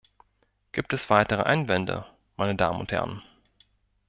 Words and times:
Gibt 0.71 0.93
es 0.93 1.11
weitere 1.11 1.43
Einwände, 1.43 2.07
meine 2.35 2.55
Damen 2.55 2.79
und 2.79 2.91
Herren? 2.91 3.21